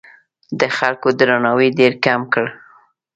د 0.59 0.61
خلکو 0.77 1.07
درناوی 1.19 1.69
ډېر 1.79 1.93
کم 2.05 2.21
کړ. 2.33 2.45